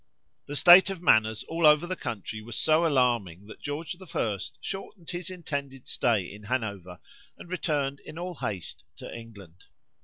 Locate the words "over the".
1.63-1.95